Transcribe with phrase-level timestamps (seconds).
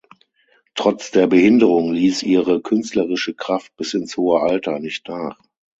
[0.73, 5.37] Trotz der Behinderung ließ ihre künstlerische Kraft bis ins hohe Alter nicht nach.